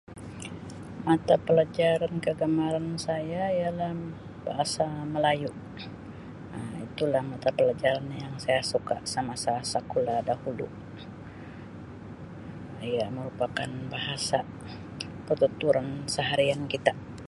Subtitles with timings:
[1.05, 3.93] Mata pelajaran kegemaran saya ialah
[4.45, 5.51] Bahasa Melayu.
[6.57, 10.67] Um Itulah mata pelajaran yang saya suka semasa sekolah dahulu.
[12.93, 14.37] Ia merupakan bahasa
[15.27, 16.93] pertuturan seharian kita.